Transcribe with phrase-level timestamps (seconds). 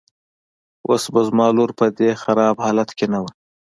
[0.87, 3.31] اوس به زما لور په دې خراب حالت کې نه وه.